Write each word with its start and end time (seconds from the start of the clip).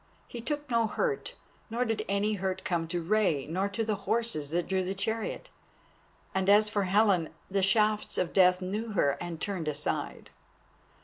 He 0.27 0.41
took 0.41 0.67
no 0.67 0.87
hurt, 0.87 1.35
nor 1.69 1.85
did 1.85 2.03
any 2.09 2.33
hurt 2.33 2.63
come 2.63 2.87
to 2.87 3.03
Rei 3.03 3.45
nor 3.45 3.69
to 3.69 3.85
the 3.85 3.93
horses 4.09 4.49
that 4.49 4.65
drew 4.67 4.83
the 4.83 4.95
chariot, 4.95 5.51
and 6.33 6.49
as 6.49 6.69
for 6.69 6.85
Helen, 6.85 7.29
the 7.51 7.61
shafts 7.61 8.17
of 8.17 8.33
Death 8.33 8.63
knew 8.63 8.93
her 8.93 9.15
and 9.21 9.39
turned 9.39 9.67
aside. 9.67 10.31